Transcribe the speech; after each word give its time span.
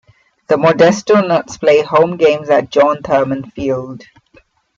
The 0.47 0.55
Modesto 0.57 1.27
Nuts 1.27 1.57
play 1.59 1.83
home 1.83 2.17
games 2.17 2.49
at 2.49 2.71
John 2.71 3.03
Thurman 3.03 3.51
Field. 3.51 4.03